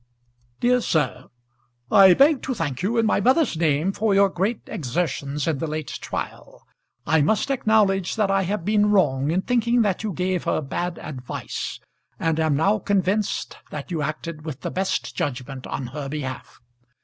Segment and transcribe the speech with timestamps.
[0.59, 1.25] DEAR SIR,
[1.91, 5.67] I beg to thank you, in my mother's name, for your great exertions in the
[5.67, 6.65] late trial.
[7.05, 10.97] I must acknowledge that I have been wrong in thinking that you gave her bad
[10.97, 11.79] advice,
[12.19, 16.59] and am now convinced that you acted with the best judgment on her behalf.